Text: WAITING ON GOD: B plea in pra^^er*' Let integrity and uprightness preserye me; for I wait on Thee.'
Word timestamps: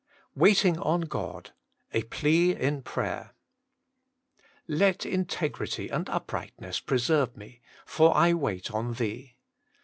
WAITING 0.33 0.79
ON 0.79 1.01
GOD: 1.01 1.51
B 1.93 2.01
plea 2.05 2.55
in 2.55 2.81
pra^^er*' 2.81 3.33
Let 4.67 5.05
integrity 5.05 5.89
and 5.89 6.09
uprightness 6.09 6.79
preserye 6.81 7.37
me; 7.37 7.61
for 7.85 8.17
I 8.17 8.33
wait 8.33 8.71
on 8.71 8.93
Thee.' 8.95 9.35